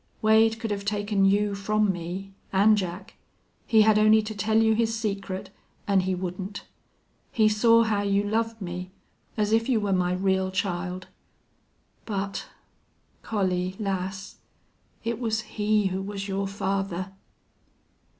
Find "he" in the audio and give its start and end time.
3.67-3.83, 5.99-6.15, 7.31-7.47, 15.41-15.89